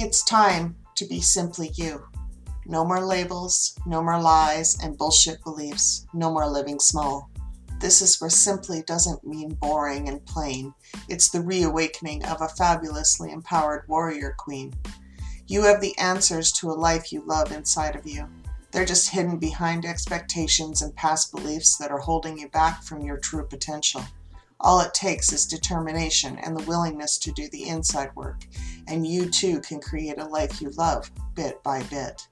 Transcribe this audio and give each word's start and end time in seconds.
It's 0.00 0.22
time 0.22 0.76
to 0.94 1.04
be 1.06 1.20
simply 1.20 1.72
you. 1.74 2.06
No 2.66 2.84
more 2.84 3.04
labels, 3.04 3.76
no 3.84 4.00
more 4.00 4.22
lies 4.22 4.78
and 4.80 4.96
bullshit 4.96 5.42
beliefs, 5.42 6.06
no 6.14 6.30
more 6.30 6.48
living 6.48 6.78
small. 6.78 7.28
This 7.80 8.00
is 8.00 8.20
where 8.20 8.30
simply 8.30 8.82
doesn't 8.82 9.26
mean 9.26 9.54
boring 9.54 10.08
and 10.08 10.24
plain. 10.24 10.72
It's 11.08 11.30
the 11.30 11.40
reawakening 11.40 12.24
of 12.26 12.40
a 12.40 12.48
fabulously 12.48 13.32
empowered 13.32 13.88
warrior 13.88 14.36
queen. 14.38 14.72
You 15.48 15.64
have 15.64 15.80
the 15.80 15.98
answers 15.98 16.52
to 16.52 16.70
a 16.70 16.78
life 16.78 17.12
you 17.12 17.24
love 17.26 17.50
inside 17.50 17.96
of 17.96 18.06
you. 18.06 18.28
They're 18.70 18.84
just 18.84 19.10
hidden 19.10 19.38
behind 19.38 19.84
expectations 19.84 20.80
and 20.80 20.94
past 20.94 21.32
beliefs 21.32 21.76
that 21.78 21.90
are 21.90 21.98
holding 21.98 22.38
you 22.38 22.48
back 22.50 22.84
from 22.84 23.02
your 23.02 23.16
true 23.16 23.44
potential. 23.44 24.04
All 24.60 24.80
it 24.80 24.92
takes 24.92 25.32
is 25.32 25.46
determination 25.46 26.36
and 26.38 26.56
the 26.56 26.64
willingness 26.64 27.16
to 27.18 27.30
do 27.30 27.48
the 27.48 27.68
inside 27.68 28.14
work, 28.16 28.44
and 28.88 29.06
you 29.06 29.30
too 29.30 29.60
can 29.60 29.80
create 29.80 30.18
a 30.18 30.24
life 30.24 30.60
you 30.60 30.70
love 30.70 31.10
bit 31.34 31.62
by 31.62 31.82
bit. 31.84 32.26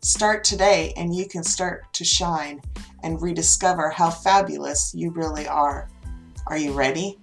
Start 0.00 0.42
today, 0.42 0.92
and 0.96 1.14
you 1.14 1.28
can 1.28 1.44
start 1.44 1.84
to 1.92 2.04
shine 2.04 2.60
and 3.04 3.22
rediscover 3.22 3.90
how 3.90 4.10
fabulous 4.10 4.92
you 4.92 5.10
really 5.10 5.46
are. 5.46 5.88
Are 6.48 6.58
you 6.58 6.72
ready? 6.72 7.20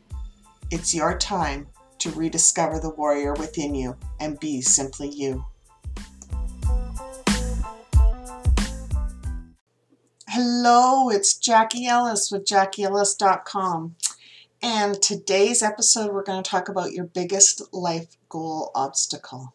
It's 0.72 0.96
your 0.96 1.18
time 1.18 1.68
to 1.98 2.12
rediscover 2.12 2.80
the 2.80 2.92
warrior 2.92 3.34
within 3.34 3.76
you 3.76 3.98
and 4.22 4.40
be 4.40 4.62
simply 4.62 5.10
you. 5.10 5.44
Hello, 10.30 11.10
it's 11.10 11.38
Jackie 11.38 11.88
Ellis 11.88 12.32
with 12.32 12.46
JackieEllis.com. 12.46 13.96
And 14.62 15.02
today's 15.02 15.64
episode, 15.64 16.12
we're 16.12 16.22
going 16.22 16.44
to 16.44 16.50
talk 16.50 16.68
about 16.68 16.92
your 16.92 17.06
biggest 17.06 17.74
life 17.74 18.18
goal 18.28 18.72
obstacle. 18.76 19.54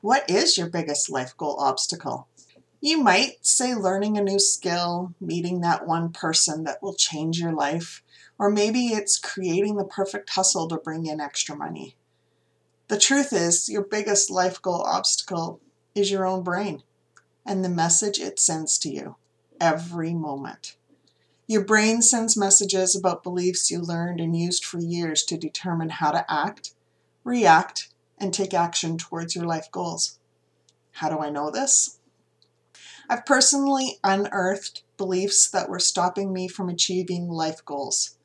What 0.00 0.30
is 0.30 0.56
your 0.56 0.70
biggest 0.70 1.10
life 1.10 1.36
goal 1.36 1.58
obstacle? 1.58 2.28
You 2.80 3.02
might 3.02 3.44
say 3.44 3.74
learning 3.74 4.16
a 4.16 4.22
new 4.22 4.38
skill, 4.38 5.14
meeting 5.20 5.60
that 5.62 5.88
one 5.88 6.12
person 6.12 6.62
that 6.64 6.80
will 6.80 6.94
change 6.94 7.40
your 7.40 7.52
life, 7.52 8.04
or 8.38 8.48
maybe 8.48 8.86
it's 8.86 9.18
creating 9.18 9.74
the 9.74 9.84
perfect 9.84 10.30
hustle 10.30 10.68
to 10.68 10.76
bring 10.76 11.06
in 11.06 11.20
extra 11.20 11.56
money. 11.56 11.96
The 12.86 12.98
truth 12.98 13.32
is, 13.32 13.68
your 13.68 13.82
biggest 13.82 14.30
life 14.30 14.62
goal 14.62 14.82
obstacle 14.82 15.60
is 15.96 16.12
your 16.12 16.24
own 16.24 16.44
brain 16.44 16.84
and 17.44 17.64
the 17.64 17.68
message 17.68 18.20
it 18.20 18.38
sends 18.38 18.78
to 18.78 18.88
you 18.88 19.16
every 19.60 20.14
moment. 20.14 20.76
Your 21.50 21.64
brain 21.64 22.00
sends 22.00 22.36
messages 22.36 22.94
about 22.94 23.24
beliefs 23.24 23.72
you 23.72 23.80
learned 23.80 24.20
and 24.20 24.38
used 24.38 24.64
for 24.64 24.78
years 24.78 25.24
to 25.24 25.36
determine 25.36 25.88
how 25.88 26.12
to 26.12 26.24
act, 26.32 26.74
react, 27.24 27.88
and 28.18 28.32
take 28.32 28.54
action 28.54 28.96
towards 28.96 29.34
your 29.34 29.46
life 29.46 29.68
goals. 29.72 30.20
How 30.92 31.08
do 31.08 31.18
I 31.18 31.28
know 31.28 31.50
this? 31.50 31.98
I've 33.08 33.26
personally 33.26 33.98
unearthed 34.04 34.84
beliefs 34.96 35.50
that 35.50 35.68
were 35.68 35.80
stopping 35.80 36.32
me 36.32 36.46
from 36.46 36.68
achieving 36.68 37.28
life 37.28 37.64
goals. 37.64 38.16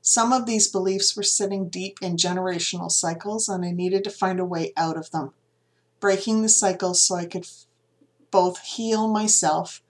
Some 0.00 0.32
of 0.32 0.46
these 0.46 0.66
beliefs 0.66 1.16
were 1.16 1.22
sitting 1.22 1.68
deep 1.68 1.98
in 2.02 2.16
generational 2.16 2.90
cycles, 2.90 3.48
and 3.48 3.64
I 3.64 3.70
needed 3.70 4.02
to 4.02 4.10
find 4.10 4.40
a 4.40 4.44
way 4.44 4.72
out 4.76 4.96
of 4.96 5.12
them, 5.12 5.30
breaking 6.00 6.42
the 6.42 6.48
cycles 6.48 7.00
so 7.04 7.14
I 7.14 7.26
could 7.26 7.46
both 8.32 8.58
heal 8.58 9.06
myself 9.06 9.82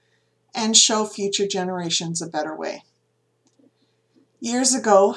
and 0.55 0.77
show 0.77 1.05
future 1.05 1.47
generations 1.47 2.21
a 2.21 2.29
better 2.29 2.55
way. 2.55 2.85
Years 4.41 4.75
ago, 4.75 5.17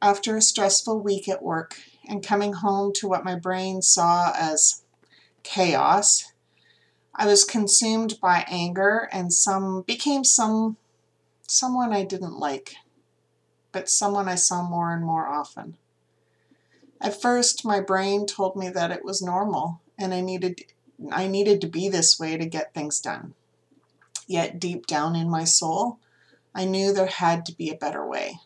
after 0.00 0.36
a 0.36 0.42
stressful 0.42 1.00
week 1.00 1.28
at 1.28 1.42
work 1.42 1.80
and 2.08 2.26
coming 2.26 2.54
home 2.54 2.92
to 2.94 3.08
what 3.08 3.24
my 3.24 3.34
brain 3.34 3.82
saw 3.82 4.32
as 4.34 4.82
chaos, 5.42 6.32
I 7.14 7.26
was 7.26 7.44
consumed 7.44 8.18
by 8.20 8.44
anger 8.48 9.08
and 9.12 9.32
some 9.32 9.82
became 9.82 10.24
some 10.24 10.76
someone 11.46 11.92
I 11.92 12.04
didn't 12.04 12.38
like, 12.38 12.74
but 13.70 13.88
someone 13.88 14.28
I 14.28 14.34
saw 14.34 14.62
more 14.68 14.92
and 14.92 15.04
more 15.04 15.28
often. 15.28 15.76
At 17.00 17.20
first, 17.20 17.64
my 17.64 17.80
brain 17.80 18.26
told 18.26 18.56
me 18.56 18.70
that 18.70 18.90
it 18.90 19.04
was 19.04 19.22
normal 19.22 19.80
and 19.98 20.12
I 20.14 20.20
needed 20.20 20.64
I 21.10 21.26
needed 21.26 21.60
to 21.60 21.66
be 21.66 21.88
this 21.88 22.18
way 22.18 22.36
to 22.36 22.46
get 22.46 22.72
things 22.72 23.00
done. 23.00 23.34
Yet 24.26 24.58
deep 24.58 24.86
down 24.86 25.16
in 25.16 25.28
my 25.28 25.44
soul, 25.44 25.98
I 26.54 26.64
knew 26.64 26.92
there 26.92 27.06
had 27.06 27.44
to 27.46 27.56
be 27.56 27.70
a 27.70 27.76
better 27.76 28.06
way. 28.06 28.38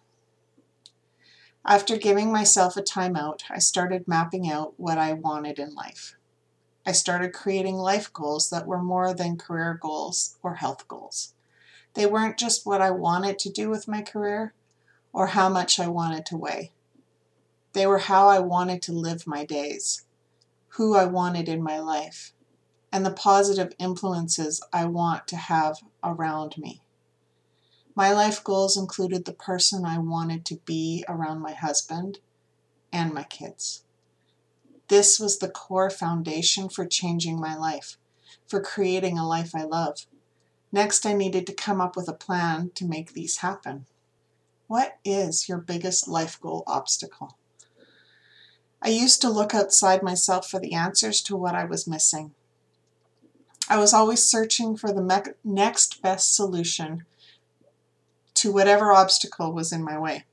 After 1.64 1.96
giving 1.96 2.32
myself 2.32 2.76
a 2.76 2.82
timeout, 2.82 3.42
I 3.50 3.58
started 3.58 4.08
mapping 4.08 4.50
out 4.50 4.74
what 4.78 4.96
I 4.96 5.12
wanted 5.12 5.58
in 5.58 5.74
life. 5.74 6.16
I 6.86 6.92
started 6.92 7.34
creating 7.34 7.76
life 7.76 8.10
goals 8.12 8.48
that 8.48 8.66
were 8.66 8.82
more 8.82 9.12
than 9.12 9.36
career 9.36 9.78
goals 9.80 10.38
or 10.42 10.54
health 10.54 10.88
goals. 10.88 11.34
They 11.92 12.06
weren't 12.06 12.38
just 12.38 12.64
what 12.64 12.80
I 12.80 12.90
wanted 12.90 13.38
to 13.40 13.50
do 13.50 13.68
with 13.68 13.88
my 13.88 14.00
career 14.00 14.54
or 15.12 15.28
how 15.28 15.48
much 15.48 15.78
I 15.78 15.88
wanted 15.88 16.24
to 16.26 16.36
weigh. 16.36 16.72
They 17.74 17.86
were 17.86 17.98
how 17.98 18.28
I 18.28 18.38
wanted 18.38 18.80
to 18.82 18.92
live 18.92 19.26
my 19.26 19.44
days, 19.44 20.06
who 20.70 20.96
I 20.96 21.04
wanted 21.04 21.48
in 21.48 21.62
my 21.62 21.78
life, 21.78 22.32
and 22.93 23.04
the 23.04 23.10
positive 23.10 23.72
influences 23.78 24.62
I 24.72 24.87
want 24.87 25.28
to 25.28 25.37
have 25.37 25.78
around 26.03 26.56
me. 26.59 26.82
My 27.94 28.12
life 28.12 28.44
goals 28.44 28.76
included 28.76 29.25
the 29.25 29.32
person 29.32 29.84
I 29.84 29.99
wanted 29.99 30.44
to 30.47 30.60
be 30.65 31.04
around 31.09 31.41
my 31.41 31.53
husband 31.53 32.21
and 32.93 33.12
my 33.12 33.25
kids. 33.25 33.84
This 34.88 35.21
was 35.21 35.38
the 35.38 35.50
core 35.50 35.91
foundation 35.91 36.69
for 36.69 36.87
changing 36.87 37.38
my 37.41 37.54
life, 37.54 37.99
for 38.47 38.60
creating 38.60 39.19
a 39.19 39.26
life 39.26 39.55
I 39.55 39.65
love. 39.65 40.06
Next, 40.72 41.05
I 41.05 41.12
needed 41.12 41.47
to 41.47 41.53
come 41.53 41.81
up 41.81 41.97
with 41.97 42.09
a 42.09 42.15
plan 42.15 42.70
to 42.75 42.87
make 42.87 43.12
these 43.12 43.38
happen. 43.38 43.87
What 44.66 44.99
is 45.05 45.49
your 45.49 45.59
biggest 45.59 46.09
life 46.09 46.41
goal 46.41 46.62
obstacle? 46.66 47.37
I 48.81 48.91
used 48.91 49.20
to 49.22 49.31
look 49.31 49.55
outside 49.55 50.03
myself 50.03 50.49
for 50.49 50.60
the 50.60 50.75
answers 50.75 51.20
to 51.22 51.37
what 51.37 51.55
I 51.55 51.65
was 51.65 51.88
missing. 51.88 52.34
I 53.68 53.76
was 53.76 53.92
always 53.92 54.22
searching 54.22 54.76
for 54.76 54.92
the 54.92 55.34
next 55.44 56.00
best 56.00 56.34
solution 56.34 57.04
to 58.34 58.52
whatever 58.52 58.92
obstacle 58.92 59.52
was 59.52 59.72
in 59.72 59.84
my 59.84 59.98
way. 59.98 60.24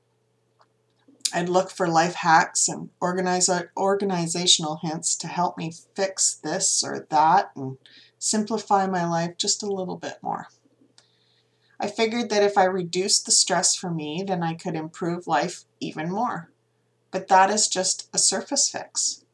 I'd 1.34 1.48
look 1.48 1.70
for 1.70 1.88
life 1.88 2.14
hacks 2.14 2.68
and 2.68 2.88
organizational 3.02 4.80
hints 4.82 5.16
to 5.16 5.26
help 5.26 5.58
me 5.58 5.72
fix 5.94 6.34
this 6.34 6.82
or 6.82 7.06
that 7.10 7.50
and 7.54 7.76
simplify 8.18 8.86
my 8.86 9.06
life 9.06 9.36
just 9.36 9.62
a 9.62 9.70
little 9.70 9.96
bit 9.96 10.18
more. 10.22 10.46
I 11.78 11.88
figured 11.88 12.30
that 12.30 12.42
if 12.42 12.56
I 12.56 12.64
reduced 12.64 13.26
the 13.26 13.32
stress 13.32 13.74
for 13.74 13.90
me, 13.90 14.24
then 14.26 14.42
I 14.42 14.54
could 14.54 14.74
improve 14.74 15.26
life 15.26 15.64
even 15.78 16.10
more. 16.10 16.50
But 17.10 17.28
that 17.28 17.50
is 17.50 17.68
just 17.68 18.08
a 18.14 18.18
surface 18.18 18.70
fix. 18.70 19.24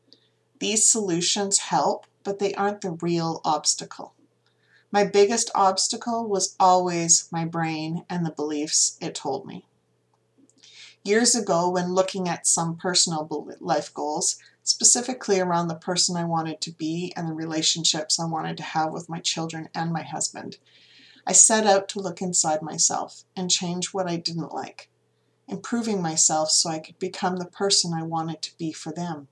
These 0.59 0.91
solutions 0.91 1.59
help, 1.59 2.07
but 2.25 2.39
they 2.39 2.55
aren't 2.55 2.81
the 2.81 2.99
real 3.01 3.41
obstacle. 3.45 4.15
My 4.91 5.05
biggest 5.05 5.51
obstacle 5.55 6.29
was 6.29 6.55
always 6.61 7.29
my 7.33 7.45
brain 7.45 8.05
and 8.11 8.27
the 8.27 8.31
beliefs 8.31 8.99
it 9.01 9.15
told 9.15 9.47
me. 9.47 9.67
Years 11.03 11.35
ago, 11.35 11.69
when 11.69 11.95
looking 11.95 12.29
at 12.29 12.47
some 12.47 12.77
personal 12.77 13.49
life 13.61 13.93
goals, 13.93 14.37
specifically 14.63 15.41
around 15.41 15.69
the 15.69 15.75
person 15.75 16.17
I 16.17 16.25
wanted 16.25 16.61
to 16.61 16.71
be 16.71 17.13
and 17.17 17.29
the 17.29 17.33
relationships 17.35 18.21
I 18.21 18.27
wanted 18.27 18.57
to 18.59 18.63
have 18.63 18.93
with 18.93 19.09
my 19.09 19.19
children 19.19 19.69
and 19.75 19.93
my 19.93 20.03
husband, 20.03 20.59
I 21.27 21.33
set 21.33 21.67
out 21.67 21.89
to 21.91 22.01
look 22.01 22.21
inside 22.21 22.63
myself 22.63 23.25
and 23.37 23.51
change 23.51 23.93
what 23.93 24.09
I 24.09 24.17
didn't 24.17 24.53
like, 24.53 24.91
improving 25.49 26.03
myself 26.03 26.51
so 26.51 26.71
I 26.71 26.79
could 26.79 26.99
become 26.99 27.37
the 27.37 27.47
person 27.47 27.93
I 27.93 28.03
wanted 28.03 28.43
to 28.43 28.57
be 28.57 28.73
for 28.73 28.93
them. 28.93 29.29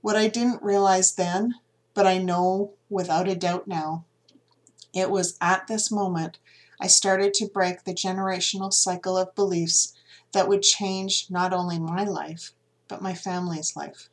What 0.00 0.16
I 0.16 0.28
didn't 0.28 0.62
realize 0.62 1.12
then, 1.12 1.54
but 1.94 2.06
I 2.06 2.18
know 2.18 2.74
without 2.88 3.28
a 3.28 3.34
doubt 3.34 3.66
now, 3.66 4.04
it 4.94 5.10
was 5.10 5.36
at 5.40 5.66
this 5.66 5.90
moment 5.90 6.38
I 6.80 6.86
started 6.86 7.34
to 7.34 7.48
break 7.48 7.84
the 7.84 7.94
generational 7.94 8.72
cycle 8.72 9.16
of 9.16 9.34
beliefs 9.34 9.94
that 10.32 10.48
would 10.48 10.62
change 10.62 11.26
not 11.28 11.52
only 11.52 11.78
my 11.78 12.04
life, 12.04 12.52
but 12.86 13.02
my 13.02 13.14
family's 13.14 13.74
life. 13.74 14.08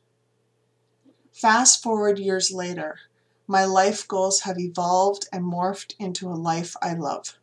Fast 1.32 1.82
forward 1.82 2.18
years 2.18 2.50
later, 2.50 2.98
my 3.46 3.64
life 3.64 4.08
goals 4.08 4.40
have 4.40 4.58
evolved 4.58 5.28
and 5.32 5.44
morphed 5.44 5.94
into 5.98 6.28
a 6.28 6.34
life 6.34 6.74
I 6.82 6.94
love. 6.94 7.36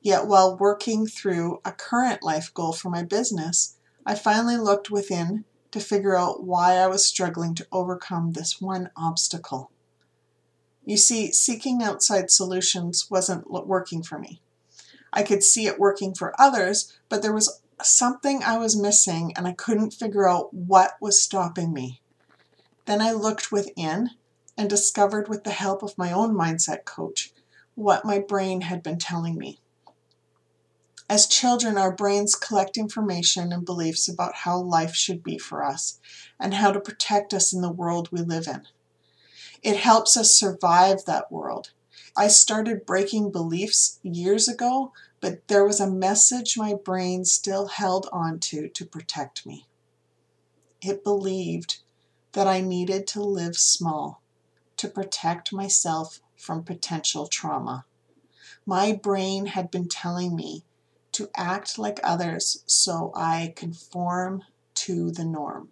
Yet 0.00 0.26
while 0.26 0.56
working 0.56 1.06
through 1.06 1.60
a 1.64 1.72
current 1.72 2.22
life 2.22 2.54
goal 2.54 2.72
for 2.72 2.88
my 2.88 3.02
business, 3.02 3.76
I 4.06 4.14
finally 4.14 4.56
looked 4.56 4.90
within 4.90 5.44
to 5.70 5.80
figure 5.80 6.16
out 6.16 6.44
why 6.44 6.74
I 6.74 6.86
was 6.86 7.04
struggling 7.04 7.54
to 7.56 7.66
overcome 7.70 8.32
this 8.32 8.60
one 8.60 8.90
obstacle. 8.96 9.70
You 10.84 10.96
see, 10.96 11.30
seeking 11.30 11.82
outside 11.82 12.30
solutions 12.30 13.08
wasn't 13.10 13.50
working 13.50 14.02
for 14.02 14.18
me. 14.18 14.40
I 15.12 15.22
could 15.22 15.42
see 15.42 15.66
it 15.66 15.78
working 15.78 16.14
for 16.14 16.40
others, 16.40 16.98
but 17.08 17.22
there 17.22 17.32
was 17.32 17.60
something 17.82 18.42
I 18.42 18.58
was 18.58 18.76
missing 18.76 19.32
and 19.36 19.46
I 19.46 19.52
couldn't 19.52 19.92
figure 19.92 20.28
out 20.28 20.52
what 20.52 20.96
was 21.00 21.22
stopping 21.22 21.72
me. 21.72 22.00
Then 22.86 23.00
I 23.00 23.12
looked 23.12 23.52
within 23.52 24.10
and 24.56 24.68
discovered 24.68 25.28
with 25.28 25.44
the 25.44 25.50
help 25.50 25.82
of 25.82 25.96
my 25.96 26.12
own 26.12 26.34
mindset 26.34 26.84
coach 26.84 27.32
what 27.74 28.04
my 28.04 28.18
brain 28.18 28.62
had 28.62 28.82
been 28.82 28.98
telling 28.98 29.38
me. 29.38 29.59
As 31.10 31.26
children, 31.26 31.76
our 31.76 31.90
brains 31.90 32.36
collect 32.36 32.78
information 32.78 33.52
and 33.52 33.64
beliefs 33.64 34.08
about 34.08 34.36
how 34.36 34.60
life 34.60 34.94
should 34.94 35.24
be 35.24 35.38
for 35.38 35.64
us 35.64 35.98
and 36.38 36.54
how 36.54 36.70
to 36.70 36.78
protect 36.78 37.34
us 37.34 37.52
in 37.52 37.62
the 37.62 37.72
world 37.72 38.12
we 38.12 38.20
live 38.20 38.46
in. 38.46 38.68
It 39.60 39.78
helps 39.78 40.16
us 40.16 40.38
survive 40.38 41.06
that 41.06 41.32
world. 41.32 41.72
I 42.16 42.28
started 42.28 42.86
breaking 42.86 43.32
beliefs 43.32 43.98
years 44.04 44.46
ago, 44.46 44.92
but 45.20 45.48
there 45.48 45.64
was 45.64 45.80
a 45.80 45.90
message 45.90 46.56
my 46.56 46.74
brain 46.74 47.24
still 47.24 47.66
held 47.66 48.08
on 48.12 48.38
to 48.38 48.68
to 48.68 48.86
protect 48.86 49.44
me. 49.44 49.66
It 50.80 51.02
believed 51.02 51.80
that 52.34 52.46
I 52.46 52.60
needed 52.60 53.08
to 53.08 53.20
live 53.20 53.56
small 53.56 54.22
to 54.76 54.86
protect 54.86 55.52
myself 55.52 56.20
from 56.36 56.62
potential 56.62 57.26
trauma. 57.26 57.84
My 58.64 58.92
brain 58.92 59.46
had 59.46 59.72
been 59.72 59.88
telling 59.88 60.36
me 60.36 60.62
to 61.12 61.30
act 61.36 61.78
like 61.78 62.00
others 62.02 62.62
so 62.66 63.12
I 63.14 63.52
conform 63.56 64.44
to 64.74 65.10
the 65.10 65.24
norm. 65.24 65.68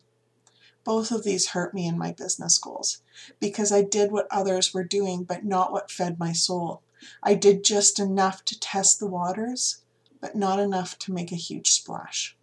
Both 0.84 1.10
of 1.10 1.24
these 1.24 1.48
hurt 1.48 1.74
me 1.74 1.86
in 1.86 1.98
my 1.98 2.12
business 2.12 2.58
goals 2.58 3.02
because 3.40 3.70
I 3.70 3.82
did 3.82 4.10
what 4.10 4.26
others 4.30 4.72
were 4.72 4.84
doing, 4.84 5.24
but 5.24 5.44
not 5.44 5.72
what 5.72 5.90
fed 5.90 6.18
my 6.18 6.32
soul. 6.32 6.82
I 7.22 7.34
did 7.34 7.62
just 7.62 8.00
enough 8.00 8.44
to 8.46 8.58
test 8.58 8.98
the 8.98 9.06
waters, 9.06 9.82
but 10.20 10.34
not 10.34 10.58
enough 10.58 10.98
to 11.00 11.12
make 11.12 11.30
a 11.30 11.36
huge 11.36 11.70
splash. 11.70 12.36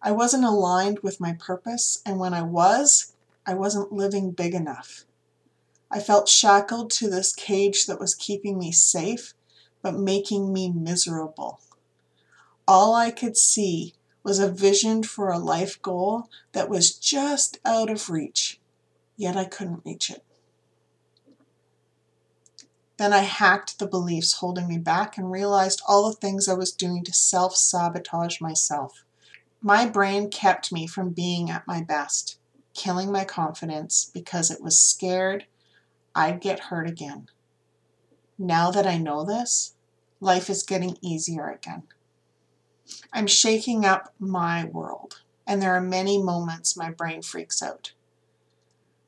I 0.00 0.10
wasn't 0.10 0.44
aligned 0.44 1.00
with 1.00 1.20
my 1.20 1.34
purpose, 1.34 2.02
and 2.04 2.18
when 2.18 2.34
I 2.34 2.42
was, 2.42 3.12
I 3.46 3.54
wasn't 3.54 3.92
living 3.92 4.32
big 4.32 4.54
enough. 4.54 5.04
I 5.90 6.00
felt 6.00 6.28
shackled 6.28 6.90
to 6.92 7.08
this 7.08 7.34
cage 7.34 7.86
that 7.86 8.00
was 8.00 8.14
keeping 8.14 8.58
me 8.58 8.72
safe, 8.72 9.34
but 9.82 9.94
making 9.94 10.52
me 10.52 10.70
miserable. 10.70 11.60
All 12.66 12.94
I 12.94 13.10
could 13.10 13.36
see 13.36 13.94
was 14.22 14.38
a 14.38 14.50
vision 14.50 15.02
for 15.02 15.30
a 15.30 15.38
life 15.38 15.80
goal 15.82 16.28
that 16.52 16.68
was 16.68 16.96
just 16.96 17.58
out 17.64 17.90
of 17.90 18.08
reach, 18.08 18.60
yet 19.16 19.36
I 19.36 19.44
couldn't 19.44 19.82
reach 19.84 20.10
it. 20.10 20.24
Then 22.98 23.12
I 23.12 23.20
hacked 23.20 23.78
the 23.78 23.86
beliefs 23.86 24.34
holding 24.34 24.68
me 24.68 24.78
back 24.78 25.18
and 25.18 25.32
realized 25.32 25.82
all 25.88 26.08
the 26.08 26.14
things 26.14 26.48
I 26.48 26.54
was 26.54 26.70
doing 26.70 27.02
to 27.04 27.12
self 27.12 27.56
sabotage 27.56 28.40
myself. 28.40 29.02
My 29.60 29.86
brain 29.86 30.30
kept 30.30 30.72
me 30.72 30.86
from 30.86 31.10
being 31.10 31.50
at 31.50 31.66
my 31.66 31.82
best, 31.82 32.38
killing 32.74 33.10
my 33.10 33.24
confidence 33.24 34.10
because 34.12 34.50
it 34.50 34.62
was 34.62 34.78
scared 34.78 35.46
I'd 36.14 36.40
get 36.40 36.60
hurt 36.60 36.88
again. 36.88 37.28
Now 38.38 38.70
that 38.70 38.86
I 38.86 38.98
know 38.98 39.24
this, 39.24 39.74
life 40.20 40.50
is 40.50 40.62
getting 40.62 40.98
easier 41.00 41.48
again. 41.48 41.84
I'm 43.12 43.26
shaking 43.26 43.84
up 43.84 44.14
my 44.18 44.64
world, 44.64 45.22
and 45.46 45.60
there 45.60 45.74
are 45.74 45.80
many 45.80 46.22
moments 46.22 46.76
my 46.76 46.90
brain 46.90 47.22
freaks 47.22 47.62
out. 47.62 47.92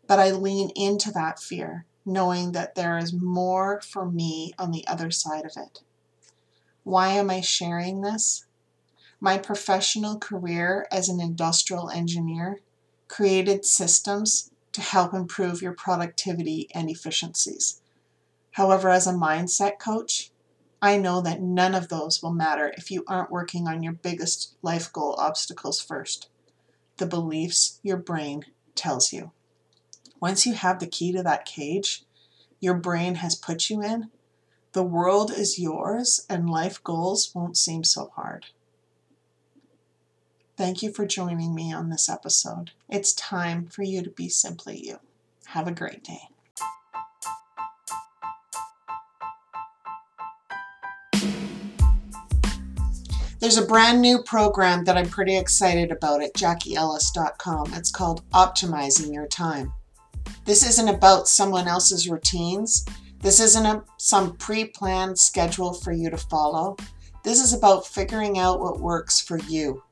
But 0.07 0.19
I 0.19 0.31
lean 0.31 0.71
into 0.77 1.11
that 1.13 1.41
fear, 1.41 1.87
knowing 2.05 2.53
that 2.53 2.75
there 2.75 2.99
is 2.99 3.13
more 3.13 3.81
for 3.81 4.05
me 4.05 4.53
on 4.59 4.71
the 4.71 4.87
other 4.87 5.11
side 5.11 5.45
of 5.45 5.53
it. 5.57 5.81
Why 6.83 7.09
am 7.09 7.31
I 7.31 7.41
sharing 7.41 8.03
this? 8.03 8.45
My 9.21 9.39
professional 9.39 10.19
career 10.19 10.87
as 10.93 11.09
an 11.09 11.21
industrial 11.21 11.89
engineer 11.89 12.61
created 13.09 13.65
systems 13.65 14.51
to 14.73 14.83
help 14.83 15.15
improve 15.15 15.63
your 15.63 15.73
productivity 15.73 16.69
and 16.75 16.91
efficiencies. 16.91 17.81
However, 18.53 18.91
as 18.91 19.07
a 19.07 19.13
mindset 19.13 19.79
coach, 19.79 20.31
I 20.85 20.99
know 20.99 21.23
that 21.23 21.41
none 21.41 21.75
of 21.75 21.89
those 21.89 22.23
will 22.23 22.35
matter 22.35 22.71
if 22.77 22.91
you 22.91 23.05
aren't 23.09 23.31
working 23.31 23.67
on 23.67 23.83
your 23.83 23.95
biggest 23.95 24.55
life 24.61 24.93
goal 24.93 25.15
obstacles 25.17 25.81
first 25.81 26.29
the 26.99 27.07
beliefs 27.07 27.81
your 27.83 27.97
brain 27.97 28.45
tells 28.75 29.11
you. 29.11 29.33
Once 30.21 30.45
you 30.45 30.53
have 30.53 30.81
the 30.81 30.87
key 30.87 31.11
to 31.13 31.23
that 31.23 31.47
cage 31.47 32.05
your 32.61 32.75
brain 32.75 33.15
has 33.15 33.35
put 33.35 33.71
you 33.71 33.83
in, 33.83 34.11
the 34.75 34.83
world 34.83 35.31
is 35.31 35.59
yours 35.59 36.27
and 36.29 36.51
life 36.51 36.85
goals 36.85 37.35
won't 37.35 37.57
seem 37.57 37.83
so 37.83 38.13
hard. 38.15 38.45
Thank 40.59 40.83
you 40.83 40.93
for 40.93 41.07
joining 41.07 41.55
me 41.55 41.73
on 41.73 41.89
this 41.89 42.11
episode. 42.11 42.73
It's 42.91 43.15
time 43.15 43.69
for 43.69 43.85
you 43.85 44.03
to 44.03 44.11
be 44.11 44.29
simply 44.29 44.87
you. 44.87 44.99
Have 45.47 45.67
a 45.67 45.73
great 45.73 46.05
day. 46.05 46.29
There's 53.45 53.59
a 53.59 53.67
brand 53.67 54.01
new 54.01 54.23
program 54.23 54.85
that 54.85 54.97
I'm 54.97 55.11
pretty 55.11 55.37
excited 55.37 55.93
about 55.93 56.23
at 56.23 56.33
JackieEllis.com. 56.33 57.75
It's 57.75 57.91
called 57.91 58.27
Optimizing 58.31 59.13
Your 59.13 59.27
Time. 59.27 59.71
This 60.47 60.67
isn't 60.67 60.89
about 60.89 61.29
someone 61.29 61.69
else's 61.69 62.09
routines. 62.09 62.87
This 63.21 63.41
isn't 63.41 63.67
a, 63.67 63.85
some 63.99 64.35
pre 64.39 64.65
planned 64.65 65.19
schedule 65.19 65.75
for 65.75 65.93
you 65.93 66.09
to 66.09 66.17
follow. 66.17 66.79
This 67.23 67.39
is 67.39 67.53
about 67.53 67.87
figuring 67.87 68.39
out 68.39 68.61
what 68.61 68.81
works 68.81 69.21
for 69.21 69.39
you. 69.41 69.83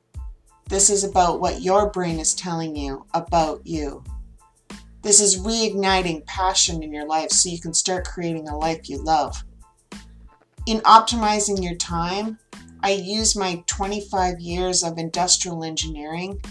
This 0.67 0.89
is 0.89 1.03
about 1.03 1.39
what 1.39 1.61
your 1.61 1.91
brain 1.91 2.17
is 2.17 2.33
telling 2.33 2.75
you 2.75 3.05
about 3.13 3.61
you. 3.67 4.03
This 5.03 5.21
is 5.21 5.39
reigniting 5.39 6.25
passion 6.25 6.81
in 6.81 6.91
your 6.91 7.05
life 7.05 7.29
so 7.29 7.49
you 7.49 7.59
can 7.59 7.75
start 7.75 8.07
creating 8.07 8.49
a 8.49 8.57
life 8.57 8.89
you 8.89 8.97
love. 9.03 9.43
In 10.65 10.79
optimizing 10.79 11.63
your 11.63 11.75
time, 11.75 12.39
I 12.83 12.91
use 12.91 13.37
my 13.37 13.63
25 13.65 14.41
years 14.41 14.83
of 14.83 14.97
industrial 14.97 15.63
engineering 15.63 16.41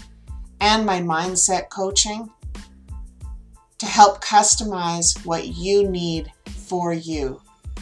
and 0.59 0.83
my 0.83 0.99
mindset 0.99 1.69
coaching 1.69 2.27
to 3.77 3.85
help 3.85 4.23
customize 4.23 5.23
what 5.27 5.49
you 5.49 5.87
need 5.87 6.31
for 6.47 6.91
you. 6.91 7.39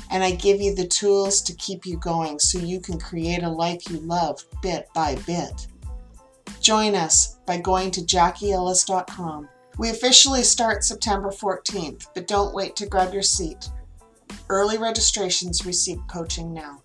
And 0.09 0.21
I 0.21 0.31
give 0.31 0.59
you 0.59 0.75
the 0.75 0.87
tools 0.87 1.41
to 1.43 1.53
keep 1.53 1.85
you 1.85 1.97
going 1.97 2.39
so 2.39 2.59
you 2.59 2.81
can 2.81 2.99
create 2.99 3.43
a 3.43 3.49
life 3.49 3.89
you 3.89 3.99
love 4.01 4.43
bit 4.61 4.89
by 4.93 5.15
bit. 5.25 5.67
Join 6.59 6.93
us 6.93 7.37
by 7.45 7.57
going 7.57 7.89
to 7.91 8.01
JackieEllis.com. 8.01 9.47
We 9.77 9.91
officially 9.91 10.43
start 10.43 10.83
September 10.83 11.29
14th, 11.29 12.07
but 12.13 12.27
don't 12.27 12.53
wait 12.53 12.75
to 12.75 12.85
grab 12.85 13.13
your 13.13 13.23
seat. 13.23 13.69
Early 14.49 14.77
registrations 14.77 15.65
receive 15.65 15.99
coaching 16.09 16.53
now. 16.53 16.81